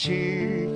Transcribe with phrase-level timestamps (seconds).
[0.00, 0.67] 主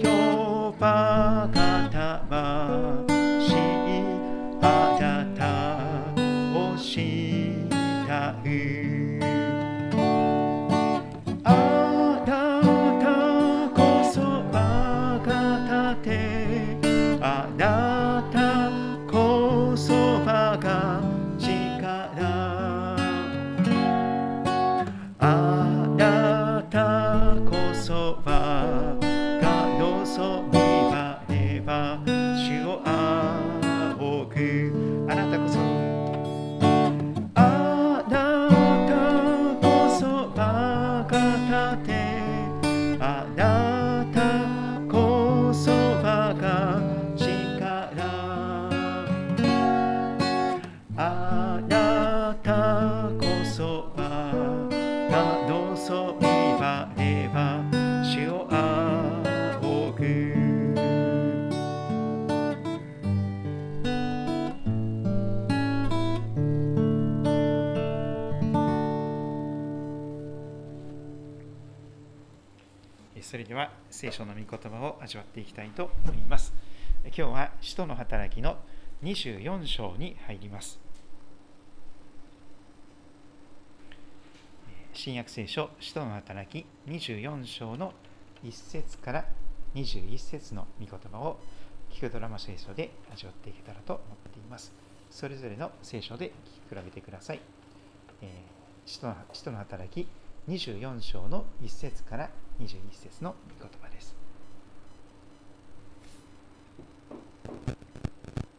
[74.02, 76.52] 聖書の御言葉を味わっていきたいと思います。
[77.04, 78.56] 今日は使徒の働きの
[79.04, 80.80] 24章に入ります。
[84.92, 87.92] 新約聖書使徒の働き24章の
[88.42, 89.24] 1節から
[89.76, 91.38] 21節の御言葉を
[91.92, 94.72] 聞くドラマ聖書で味わっていけたらと思っています。
[95.12, 96.32] それぞれの聖書で
[96.68, 97.40] 聞き比べてください。
[98.20, 98.28] えー
[98.84, 100.08] 使徒の使徒の働き
[100.48, 102.30] 24章の1節から
[102.60, 104.14] 21節の御言葉です。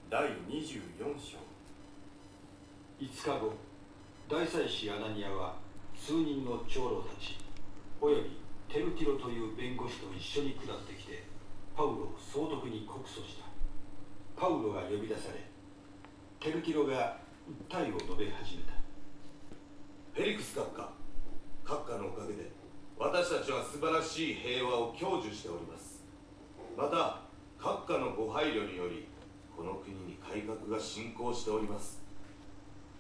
[0.09, 0.79] 第24
[1.17, 1.37] 章。
[2.99, 3.53] 5日後
[4.29, 5.55] 大祭司アナニアは
[5.95, 7.37] 数人の長老たち
[7.99, 8.37] および
[8.67, 11.23] テルティロという弁護士と一緒に下ってきて
[11.75, 13.45] パウロを総督に告訴した。
[14.39, 15.39] パウロが呼び出され
[16.39, 17.17] テルティロが
[17.69, 18.73] 訴えを述べ始めた。
[20.13, 20.89] フェリクス閣下
[21.65, 22.62] 閣下のおかげで
[22.97, 26.03] 私たちは素晴らしい平和を享受しております。
[26.77, 27.21] また
[27.59, 29.07] 閣下のご配慮により
[29.55, 32.01] この国に改革が進行しております。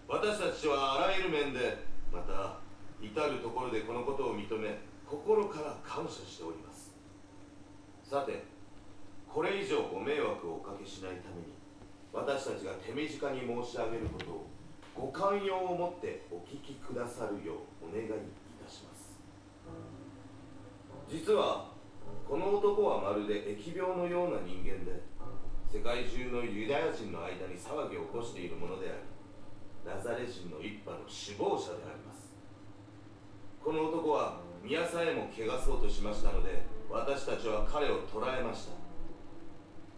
[0.07, 1.77] 私たちはあらゆる面で
[2.11, 2.59] また
[3.01, 4.77] 至るところでこのことを認め
[5.07, 6.93] 心から感謝しております。
[8.03, 8.43] さて
[9.27, 11.53] これ以上ご迷惑をおかけしないために
[12.13, 14.47] 私たちが手短に申し上げることを
[14.95, 18.09] ご寛容を持ってお聞きくださるようお願いい
[18.63, 19.02] たします。
[21.09, 21.71] 実は
[22.27, 25.03] この男はまるで疫病のような人間で
[25.71, 29.13] 世界中のユダヤ人の間に騒ぎを起こしているものであり
[29.85, 32.31] ナザレ人の一派の首謀者であります。
[33.63, 38.83] この男は宮さえも汚そうとしましたので私たちは彼を捕らえました。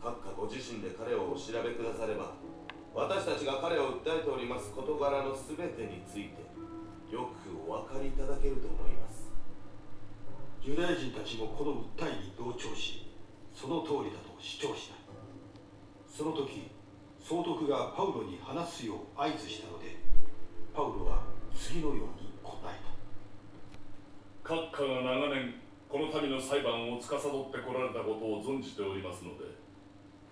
[0.05, 2.33] 閣下ご自身で彼をお調べくだされば
[2.93, 6.45] 私たちが彼を訴えております事柄の全てについて
[7.09, 8.69] よくお分かりいただけると
[10.65, 13.05] ユダヤ人たちもこの訴えに同調し
[13.53, 14.95] その通りだと主張した。
[16.09, 16.71] その時
[17.21, 19.95] 総督がパウロに話すよう合図したので
[20.73, 21.21] パウロは
[21.55, 22.81] 次のように答え
[24.41, 24.55] た。
[24.55, 25.53] 閣下が長年
[25.87, 29.45] この民の裁判を司ってこられたことを存じておりますので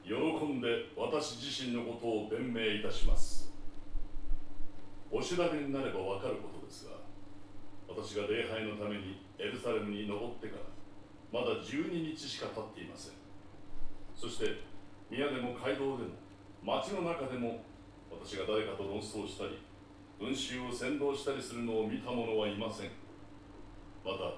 [0.04, 3.54] 喜んで私自身のことを弁明いたします。
[5.12, 7.03] お調べになればわかることですが
[7.96, 10.64] 私が礼拝のためにエルサレムに登ってから
[11.32, 13.14] まだ12日しか経っていません。
[14.16, 14.62] そして
[15.10, 16.18] 宮でも街道でも
[16.64, 17.64] 街の中でも
[18.10, 19.62] 私が誰かと論争したり
[20.20, 22.90] 群衆を扇動したりするのを見た者はいません。
[24.04, 24.34] また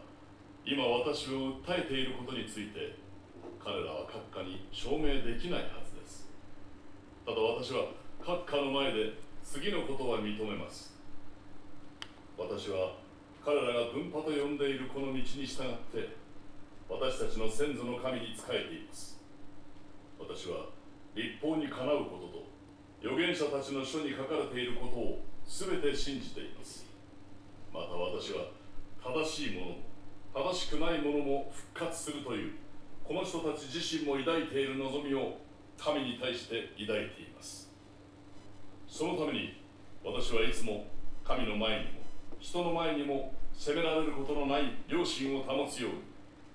[0.65, 2.95] 今私を訴えていることについて
[3.63, 6.27] 彼らは閣下に証明できないはずです。
[7.25, 7.87] ただ私は
[8.19, 9.13] 閣下の前で
[9.43, 10.95] 次のことは認めます。
[12.37, 13.04] 私は
[13.45, 15.45] 彼らが分派と呼んでいるこの道に従っ
[15.93, 16.17] て
[16.89, 19.21] 私たちの先祖の神に仕えています。
[20.17, 20.73] 私は
[21.13, 26.87] 立法にかなうことと預言者たちの書に書かれていることを全て信じています。
[27.71, 28.49] また私は
[28.97, 29.77] 正しいものも
[30.33, 32.53] 正しくないものも復活するという
[33.03, 35.37] この人たち自身も抱いている望みを
[35.77, 37.69] 神に対して抱いています。
[38.87, 39.61] そのために
[40.03, 40.87] 私はいつも
[41.23, 41.94] 神の前に
[42.39, 45.97] 人の前にも責められることのない良心を保つように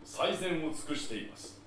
[0.04, 1.60] 最善を尽くしています。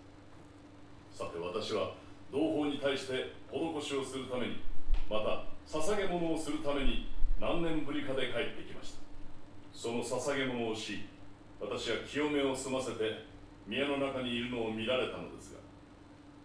[1.12, 1.94] さて私は
[2.32, 4.58] 同胞に対して施しをするために
[5.10, 9.00] また捧げ物をするために何年ぶりかで帰ってきました。
[9.74, 11.06] その捧げ物をし
[11.60, 13.26] 私は清めを済ませて
[13.68, 15.60] 宮の中にいるのを見られたのですが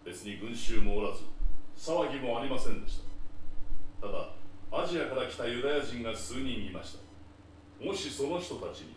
[0.05, 1.23] 別に群衆もおらず
[1.77, 3.01] 騒ぎもありませんでし
[4.01, 4.07] た。
[4.07, 4.29] ただ
[4.71, 7.08] アジアから来たユダヤ人が数人いました。
[7.81, 8.95] もしその人たちに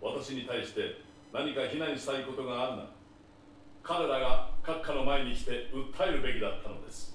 [0.00, 1.02] 私に対して
[1.32, 2.88] 何か非難したいことがあるなら
[3.82, 7.14] 彼らが閣下の前に来て訴えるべきだったのです。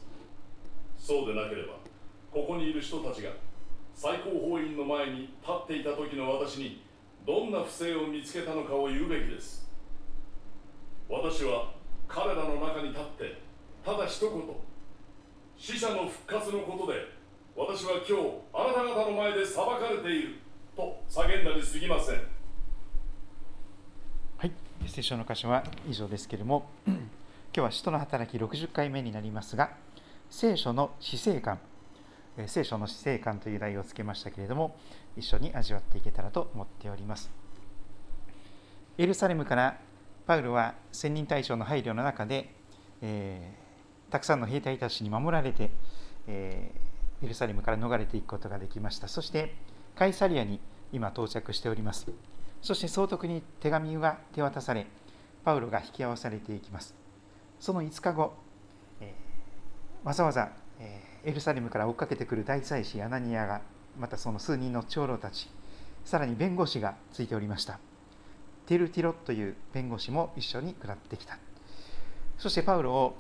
[0.98, 1.74] そうでなければ
[2.32, 3.32] ここにいる人たちが
[3.94, 6.84] 最高法院の前に立っていた時の私に
[7.26, 9.70] どんな不正を見つけたのかを言うべきです。
[11.10, 11.74] 私は
[12.08, 13.42] 彼らの中に立って
[13.84, 14.42] ただ一言
[15.58, 17.00] 死者の復活のことで
[17.56, 20.41] 私は今日あなた方の前で裁かれている。
[20.76, 22.22] と叫んだに過ぎません
[24.38, 24.52] はい、
[24.88, 26.98] 聖書の箇所は以上ですけれども、 今
[27.54, 29.72] 日は使徒の働き60回目になりますが、
[30.32, 31.60] 聖書の死生観、
[32.48, 34.76] 聖書の死生観という題をつけましたけれども、
[35.16, 37.30] 一緒に味わっていけたらと思っております。
[38.98, 39.78] エルサレムから
[40.26, 42.54] パウロは千人隊長の配慮の中で、
[43.02, 43.62] えー
[44.12, 45.72] たくさんの兵隊たちに守られて、
[46.28, 49.08] えーエルサレムから逃れていくことができました。
[49.08, 49.54] そして、
[49.96, 50.60] カイサリアに
[50.92, 52.08] 今到着しております。
[52.62, 54.88] そして総督に手紙が手渡され、
[55.44, 56.96] パウロが引き合わされていきます。
[57.60, 58.34] その5日後、
[59.00, 63.62] えーわざわざ、えーエルサレムから追っかけてくる大祭司アナニアが、
[64.00, 65.50] またその数人の長老たち、
[66.04, 67.80] さらに弁護士がついておりました。
[68.66, 71.38] テルティロという弁護士も一緒に下ってきた。
[72.38, 73.18] そしてパウロを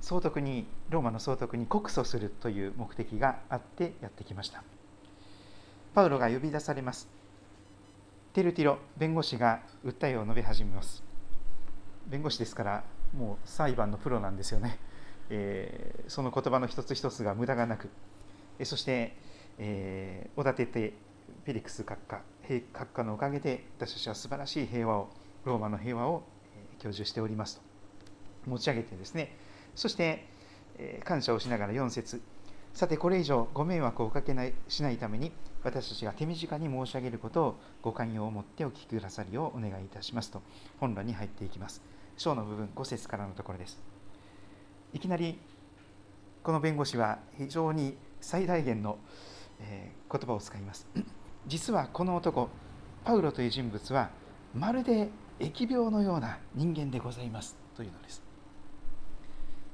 [0.00, 4.62] 総督に、ローマの総督に告訴するという目的があってやってきました。
[5.94, 7.08] パウロが呼び出されます。
[8.32, 11.04] テルティロ弁護士が訴えを述べ始めます。
[12.08, 12.84] 弁護士ですから、
[13.16, 14.78] もう裁判のプロなんですよね。
[15.30, 17.88] えーその言葉の一つ一つが無駄がなく、
[18.58, 19.16] えそして、
[19.58, 20.94] えおだてて
[21.44, 25.08] フェリックス閣下、閣下のおかげで私たちは素晴らしい平和を、
[25.44, 26.24] ローマの平和を
[26.80, 27.56] 享受しております
[28.44, 29.36] と持ち上げてですね、
[29.76, 30.26] そして、
[30.76, 32.20] えー感謝をしながら4節
[32.72, 35.30] さてこれ以上ご迷惑をおかけないしないために
[35.64, 40.42] 私たちが手短に申し上げることをご寛容を持ってお聞きくださるようお願いいたしますと
[40.78, 41.82] 本論に入っていきます。
[42.16, 43.80] 章の部分5節からのところです。
[44.92, 45.38] いきなり
[46.42, 48.98] この弁護士は非常に最大限の、
[49.60, 50.86] え言葉を使います。
[51.46, 52.50] 実はこの男
[53.04, 54.10] パウロという人物は
[54.54, 55.08] まるで
[55.40, 58.22] 疫病のような人間でございますというのです。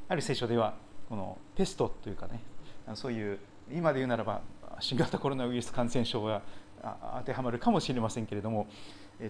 [0.09, 0.75] ある聖書では
[1.09, 2.40] このペストというかね
[2.94, 3.38] そういう
[3.73, 4.40] 今で言うならば
[4.80, 6.42] 新型コロナウイルス感染症が
[7.18, 8.68] 当てはまるかもしれませんけれども、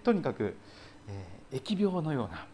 [0.02, 0.57] とにかく、
[1.09, 2.47] え疫病のような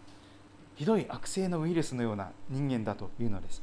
[0.77, 3.63] ひどい悪性のウイルスのような人間だというのです。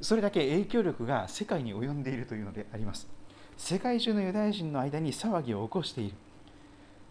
[0.00, 3.08] それだけ影響力が世界に及んでいるというのであります。
[3.56, 6.14] 世界中のユダヤ人の間に騒ぎを起こしている。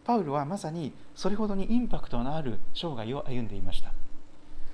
[0.03, 3.93] パウロはまさにそれほどにインパクトのある生涯を歩んでいました。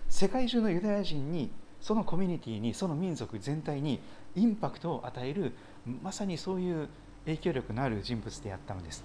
[0.09, 1.51] 世界中のユダヤ人に
[1.81, 3.99] そのコミュニティにその民族全体に
[4.35, 5.53] インパクトを与える
[6.01, 6.87] まさにそういう
[7.25, 9.03] 影響力のある人物であったのです。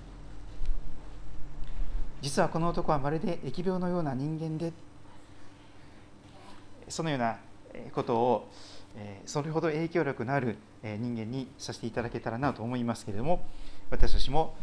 [2.21, 4.73] 実はこの男はまるで疫病のような人間で
[6.89, 7.37] そのような
[7.93, 8.49] ことを
[9.27, 13.45] それほど影響力のある人間にさせていただけたらなと思いますけれども
[13.91, 14.57] 私たちも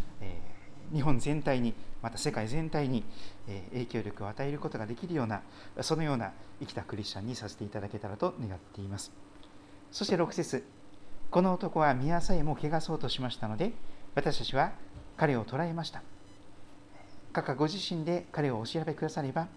[0.92, 3.04] 日本全体にまた世界全体に
[3.74, 5.42] 影響力を与えることができるような
[5.82, 9.12] そのような生きたクリスチャンにさせていただけたらと願っています。
[9.92, 10.64] そして6節。
[11.32, 13.72] この男は宮さえも汚そうとしましたので
[14.16, 14.74] 私たちは
[15.16, 16.04] 彼を捕らえました。
[17.32, 19.48] 閣下ご自身で彼をお調べくだされば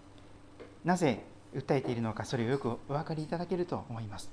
[0.84, 4.30] なぜ訴えているのかそれをよくお分かりいただけると思います。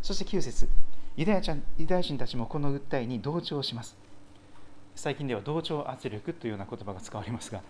[0.00, 0.68] そして9節
[1.16, 3.96] ユダヤちゃんユダヤ人たちもこの訴えに同調します。
[4.94, 7.62] 最近では同調圧力というような言葉が使われますが、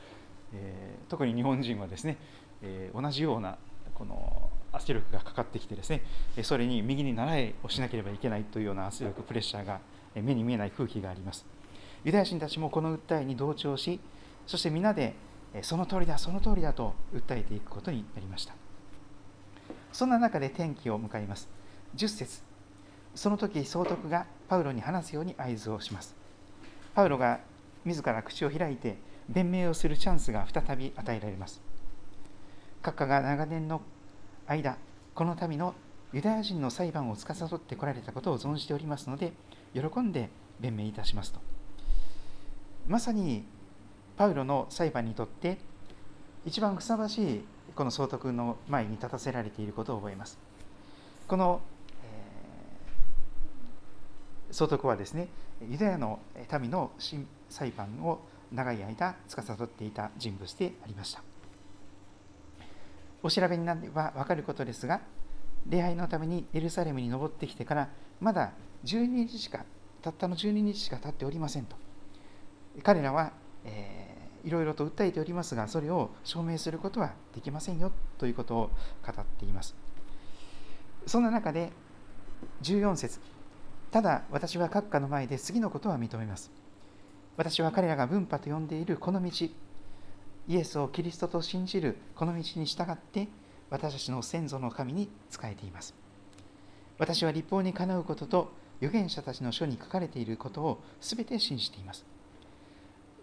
[0.52, 2.18] えー特に日本人はですね、
[2.60, 3.56] えー同じような
[3.94, 6.02] この圧力がかかってきてですね
[6.36, 9.80] えそれに右に習いをしなければいけないというような圧力プレッシャーが
[10.14, 11.46] え目に見えない空気があります。
[12.04, 13.98] ユダヤ人たちもこの訴えに同調し
[14.46, 15.14] そして皆で
[15.54, 18.54] えその通りだその通りだと訴えていくことになりました。
[19.92, 21.48] そんな中で天気を迎えます。
[21.96, 22.42] 10節。
[23.14, 26.16] その時総督がパウロに話すように合図をします。
[26.94, 27.40] パウロが
[27.84, 28.98] 自ら口を開いて
[29.28, 31.62] 弁明をするチャンスが再び与えられます。
[32.84, 33.80] 閣下が長年の
[34.46, 34.76] 間
[35.14, 35.74] この民の
[36.12, 39.32] ユダヤ人の裁判を司ってこられたことを存じておりますので
[39.72, 40.28] 喜んで
[40.60, 41.40] 弁明いたしますと。
[42.86, 43.44] まさに
[44.18, 45.58] パウロの裁判にとって
[46.44, 50.38] 一番ふさわしいこの総督の前に立たせられていることを覚えます。
[51.26, 51.62] この、
[52.04, 55.28] えー、総督はですね
[55.66, 56.20] ユダヤの
[56.60, 56.92] 民の
[57.48, 58.20] 裁判を
[58.52, 61.33] 長い間司っていた人物でありました。
[63.25, 65.00] お調べになれば分かることですが
[65.66, 67.88] 礼拝のためにエルサレムに登ってきてから
[68.21, 68.52] まだ
[68.85, 69.64] 12日しか
[70.02, 71.75] たったの12日しか経っておりませんと。
[72.83, 73.33] 彼らは、
[73.64, 78.71] えー、いろいろと訴えておりますがそれを証明することはできませんよということを
[79.07, 79.75] 語っています。
[81.07, 81.73] そんな中で
[82.62, 83.21] 14節
[83.90, 86.50] ただ私は閣下の前で次のことは認めます。
[87.38, 89.31] 私は彼らが分派と呼んでいるこの道
[90.46, 93.28] イエスをキリストと信じるこの道に従って
[93.70, 95.94] 私たちの先祖の神に仕えています。
[96.98, 102.04] 私は立法にかなうことと預言者たちの書に書かれていることを全て信じています。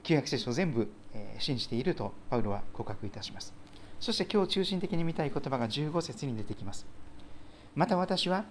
[0.03, 3.53] 旧約聖書を全部、え信じているとパウロは告白いたします。
[3.99, 6.87] そして今日中心的に見たい言葉が15節に出てきます。
[7.75, 8.45] また私は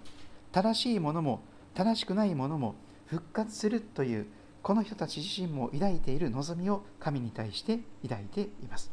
[0.52, 1.40] 正しいものも
[1.74, 4.26] 正しくないものも復活するという
[4.62, 8.90] この人たち自身も抱いている望みを神に対して抱いています。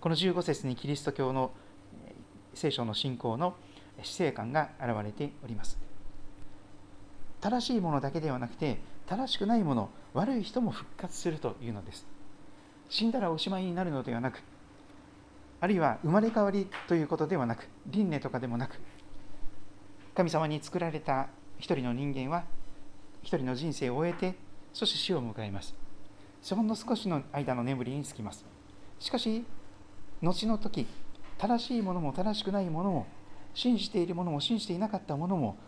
[0.00, 1.50] この15節にキリスト教の
[2.54, 3.54] 聖書の信仰の
[4.02, 5.78] 死生観が現れております。
[7.40, 12.06] 正しいものだけではなくて正しくないもの悪い人も復活するというのです。
[12.88, 14.42] 死んだらおしまいになるのではなく
[15.60, 18.78] あるいは生まれ変わりということではなく輪廻とかでもなく
[20.14, 21.28] 神様に作られた
[21.58, 22.44] 一人の人間は
[23.28, 24.34] 一人の人生を終えて
[24.72, 25.74] そして死を迎えます。
[26.48, 28.42] ほんの少しの間の眠りにつきます。
[28.98, 29.44] しかし
[30.22, 30.86] 後の時
[31.36, 33.06] 正しいものも正しくないものも
[33.52, 35.58] 信じているものも信じていなかったものも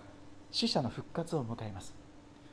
[0.51, 1.95] 死者の復活を迎えます。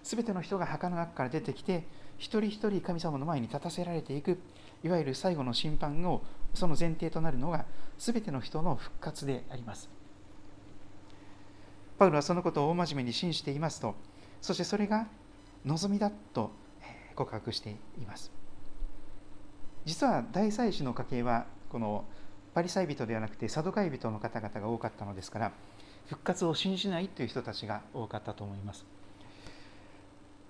[0.04, 1.88] 全ての人が墓の中から出てきて
[2.18, 4.38] 一人一人神様の前に立たせられていく
[4.84, 6.22] いわゆる最後の審判を
[6.54, 7.64] その前提となるのが
[7.98, 9.90] 全ての人の復活であります。
[11.98, 13.96] パウロはそのことを大真面目に信じていますと
[14.42, 15.08] そしてそれが
[15.66, 16.52] 望みだと
[17.16, 18.32] 告白しています。
[19.86, 22.06] 実は大祭司の家系はこの
[22.54, 25.52] パリサイ人ではなくてサドカイ人の方々が多かったのですから
[26.08, 28.86] 復活を信じないという人たちが多かったと思います。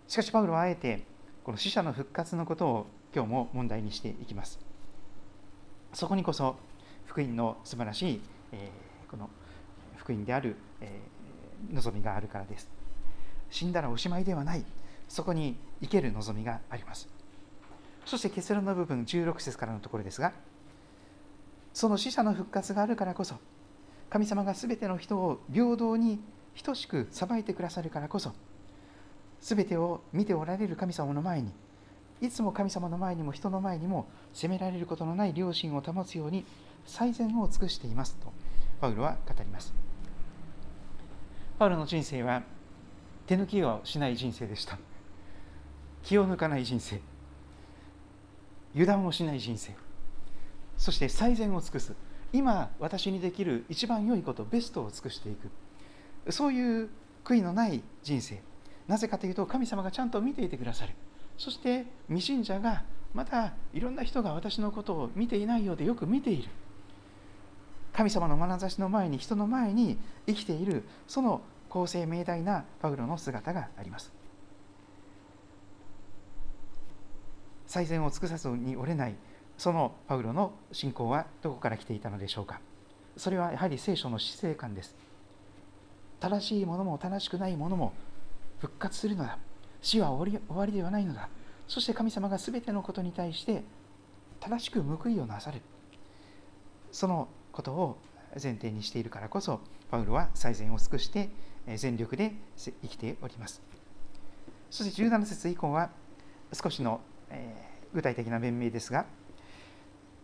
[0.07, 1.03] しかしパウロはあえて
[1.43, 4.59] この死者の復活のことを今日も問題にしていきます。
[5.93, 6.55] そこにこそ
[7.05, 9.29] 福音の素晴らしい、えー、この
[9.95, 12.76] 福音である、えー、望みがあるからです。
[13.49, 14.65] 死んだらおしまいではない。
[15.07, 17.17] そこに生ける望みがあります。
[18.07, 20.31] そして結論の部分16節からのところですが
[21.73, 23.35] その死者の復活があるからこそ
[24.09, 26.21] 神様が全ての人を平等に
[26.63, 28.31] 等しく裁いてくださるからこそ
[29.41, 31.51] 全てを見ておられる神様の前に
[32.21, 36.45] いつも神様の前にも人の前にも責められることのない良心を保つように
[36.85, 38.31] 最善を尽くしていますと
[38.79, 39.73] パウロは語ります。
[41.59, 42.43] パウロの人生は
[43.27, 44.77] 手抜きをしない人生でした。
[46.03, 47.01] 気を抜かない人生。
[48.73, 49.75] 油断をしない人生。
[50.77, 51.93] そして最善を尽くす。
[52.31, 55.35] 今私にできる一番良いことベストを尽くしてい
[56.25, 56.31] く。
[56.31, 56.89] そういう
[57.25, 58.41] 悔いのない人生。
[58.87, 60.93] なぜかというと神様がちゃんと見ていてくださる。
[61.37, 66.49] そして未信者がまたいろんな人が私のことを見ていないようでよく見ている。
[67.91, 70.83] 神様の眼差しの前に人の前に生きている。
[71.07, 74.11] その公正明大なパウロの姿があります。
[77.65, 79.15] 最善を尽くさずに折れない
[79.57, 82.61] そのパウロの信仰はどこから来ていたのでしょうか。
[83.17, 84.95] それはやはり聖書の死生観です。
[86.19, 87.93] 正しいものも正しくないものも
[88.59, 89.37] 復活するのだ。
[89.81, 91.29] 死は終わりではないのだ。
[91.67, 93.63] そして神様が全てのことに対して
[94.39, 95.61] 正しく報いをなさる。
[96.91, 97.97] そのことを
[98.41, 99.59] 前提にしているからこそ
[99.89, 101.29] パウロは最善を尽くして
[101.75, 103.61] 全力で生きております。
[104.69, 105.89] そして17節以降は
[106.53, 107.01] 少しの、
[107.93, 109.05] 具体的な弁明ですが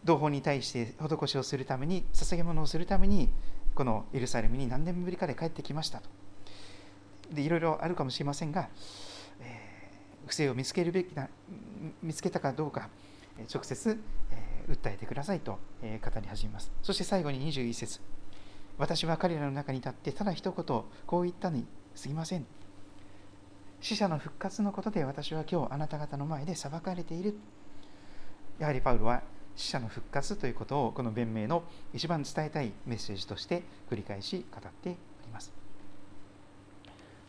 [0.03, 3.29] 同胞に対して施しをするために捧げ物をするために
[3.73, 6.09] このエルサレムに何年ぶりかで帰ってきましたと。
[7.31, 8.69] でいろいろあるかもしれませんが、
[9.39, 11.29] えー、不正を見つけるべきな
[12.01, 12.89] 見つけたかどうか
[13.53, 13.97] 直接、
[14.31, 16.71] えー、訴えてくださいと、えー、語り始めます。
[16.81, 18.01] そして最後に21節。
[18.77, 20.65] 私は彼らの中に立ってただ一言
[21.05, 21.65] こう言ったに
[21.95, 22.45] すぎません。
[23.81, 27.35] 死者の復活のことで私は今日あなた方の前で裁かれている。
[28.59, 29.21] やはりパウロは
[29.55, 31.63] 死者の復活ということをこの弁明の
[31.93, 35.51] 一番伝えたいメッセージとして繰り返し語っております。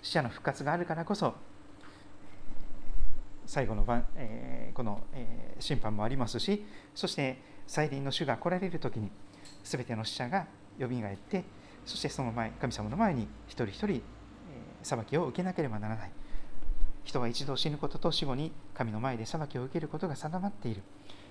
[0.02, 1.34] 死者の復活があるからこそ
[3.46, 9.10] 最後の晩、えー、この、えー、審判もありますしそして再臨の主が来られる時に
[9.62, 10.46] 全ての死者が
[10.78, 11.44] よみがえって
[11.84, 14.00] そしてその前神様の前に一人一人、えー、
[14.82, 16.10] 裁きを受けなければならない。
[17.04, 20.82] 人は一度死ぬことと死後に神の前で裁きを受けることが定まっている。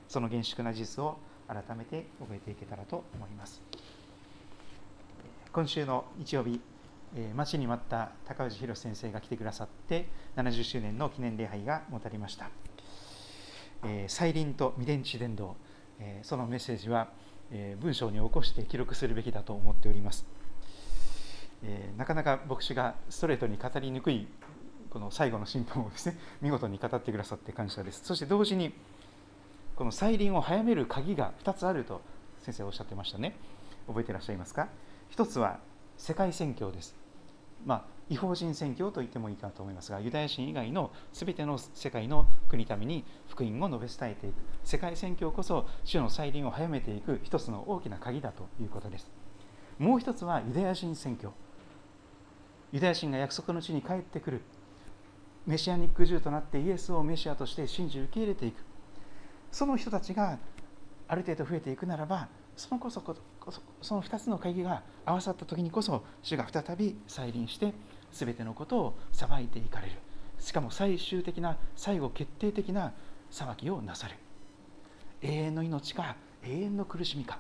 [0.08, 3.62] その厳粛な事実を改めて覚えていけたらと思います。
[5.52, 6.62] 今週の日曜日
[7.36, 12.50] 待ちに待った高氏宏先生が来てくださって70周年の記念礼拝が持たれました。
[14.08, 15.56] 再臨と未電池伝道。
[16.22, 17.10] そのメッセージは
[17.82, 20.26] 文章に起こして記録するべきだと思っております。
[21.98, 24.28] なかなか牧師がストレートに語りにくい
[24.90, 28.02] この最後の審判をですね見事に語ってくださって感謝です。
[28.04, 28.74] そして同時に
[29.76, 32.02] この再臨を早める鍵が2つあると
[32.42, 33.36] 先生おっしゃってましたね。
[33.88, 34.68] 覚えていらっしゃいますか
[35.16, 35.60] ？1つは
[35.98, 36.96] 世界宣教です。
[37.66, 44.36] まあ、違法人宣教と言ってもいいかと思いますがユダヤ人以外の全ての世界の国民に福音を述べ伝えていく。
[44.64, 49.10] 世界宣教こそ主の再臨を早めていく一つの大きな鍵だということです。
[49.80, 51.34] もう一つはユダヤ人宣教
[52.72, 54.42] ユダヤ人が約束の地に帰ってくる。
[55.46, 58.64] メシアニック獣となってイエスをメシアとして信じ受け入れていく。
[59.52, 60.40] その人たちが
[61.08, 63.02] ある程度増えていくならばそのこそ
[63.82, 67.74] その2つの鍵が合わさった時にこそ主が再び再臨して
[68.14, 69.94] 全てのことを裁いていかれる。
[70.40, 72.94] しかも最終的な最後決定的な
[73.32, 74.16] 裁きをなさる。
[75.22, 77.40] 永遠の命か永遠の苦しみか。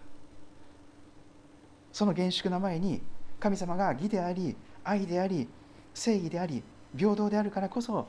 [1.91, 3.01] その厳粛な前に
[3.39, 5.47] 神様が義であり愛であり
[5.93, 6.63] 正義であり
[6.97, 8.07] 平等であるからこそ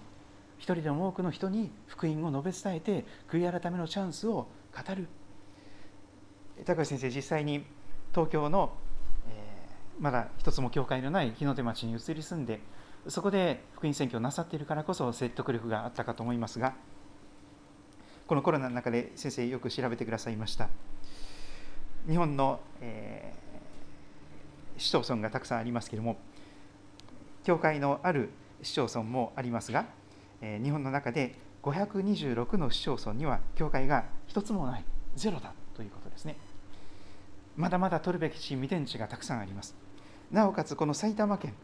[0.59, 5.09] 一人でも多くの人に福音を述べ伝えて悔い改めのチャンスを語る。
[6.65, 7.65] 高橋先生実際に
[8.13, 8.73] 東京の、
[10.01, 12.61] まだ一つも教会のない日の出町に移り住んで
[13.07, 16.75] そこで福音選挙をなさっているからこそ説得力があったかと思いますが
[18.27, 20.71] このコロナの中で先生よく調べてくださいました。
[22.09, 26.17] 日本の、えー、市町村がたくさんありますけれども
[27.45, 28.31] 教会のある
[28.63, 29.87] 市町村もありますが、
[30.41, 34.85] えー、日本の中で526の市町村には教会が一つもない。
[35.17, 36.37] ゼロだということですね。
[37.57, 39.75] まだまだ取るべき地未伝地がたくさんあります。
[40.35, 41.55] なおかつこの埼玉県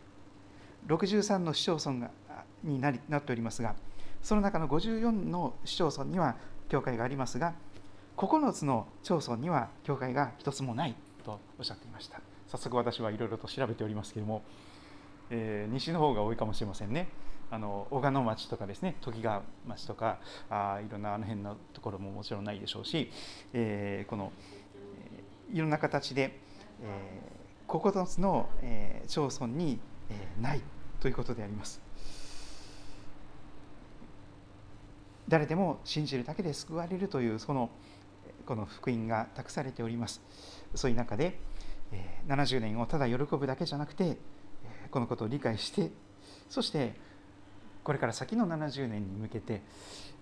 [0.86, 2.10] 63の市町村が
[2.62, 3.74] になりなっておりますが
[4.22, 6.36] その中の54の市町村には
[6.68, 7.54] 教会がありますが
[8.16, 12.20] 9つの町村には教会が一つもないとおっしゃっていました。
[12.46, 14.42] 早速私はいろいろと調べておりますけれども、
[15.30, 17.08] えー、西の方が多いかもしれませんね。
[17.50, 23.10] あの小鹿野町とかですね時川町とかあいろんなあの辺のところももちろんないでしょうし、
[23.52, 24.32] えー、この、
[25.50, 26.38] えー、いろんな形で、
[26.82, 27.39] えー、
[27.78, 29.78] 9つの、えー、町村に、
[30.10, 30.60] えー、ない
[30.98, 31.80] ということであります。
[35.28, 37.70] 誰でも信じるだけで救われるというその
[38.44, 40.20] この福音が託されております。
[40.74, 41.38] そういう中で、
[41.92, 44.16] えー、70年をただ喜ぶだけじゃなくて、
[44.90, 45.92] このことを理解して、
[46.48, 46.94] そして
[47.84, 49.62] これから先の70年に向けて、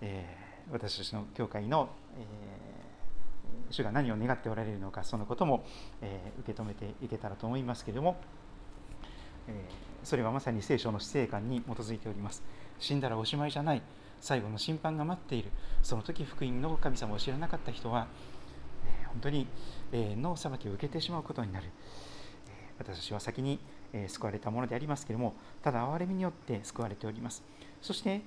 [0.01, 2.78] えー、私たちの教会の、えー、
[3.69, 5.63] 主が何を願っておられるのかそのことも、
[6.01, 8.17] え、受け止めていけたらと思いますけれども、
[9.47, 9.65] え
[10.03, 12.43] それはまさに聖書の死生観に基づいております。
[12.79, 13.81] 死んだらおしまいじゃない。
[14.21, 15.49] 最後の審判が待っている。
[15.81, 18.07] その時福音の神様を知らなかった人は、
[18.85, 19.47] え本当に
[19.91, 21.67] 永遠の裁きを受けてしまうことになる、
[22.47, 23.59] え私たちは先に
[23.93, 27.43] え救われたものでありますけれどもただ憐れみによって救われております。
[27.81, 28.21] そして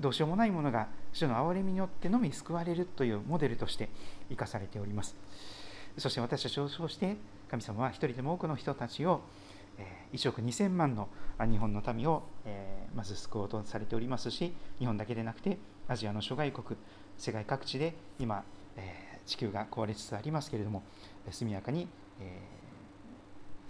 [0.00, 3.88] どうしようもないものが主の憐れみによってのみ救われるというモデルとして
[4.28, 5.16] 生かされております。
[5.96, 7.16] そして私たちを称して
[7.50, 9.22] 神様は一人でも多くの人たちを
[10.12, 11.08] 1億2000万の
[11.40, 12.22] 日本の民を
[12.94, 15.58] まず救おうとされておりますし日本だけでなくて
[15.88, 16.78] アジアの諸外国
[17.16, 18.44] 世界各地で今
[19.26, 20.82] 地球が壊れつつありますけれども
[21.30, 21.88] 速やかに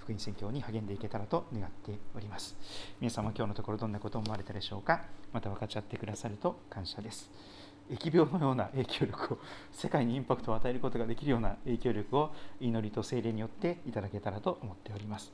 [0.09, 2.57] 福音宣教に励んでいけたらと願っております。
[2.99, 5.03] 皆様今日のところどんなことを思われたでしょうか？
[5.35, 7.31] また分かち合ってくださると感謝です。
[7.91, 9.39] 疫病のような影響力を
[9.71, 15.31] 世界にインパクトを与えることができるような影響力を祈りと精霊によっていただけたらと思っております。